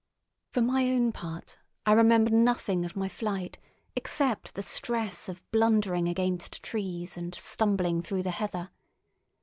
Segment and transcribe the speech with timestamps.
[0.49, 3.59] For my own part, I remember nothing of my flight
[3.95, 8.71] except the stress of blundering against trees and stumbling through the heather.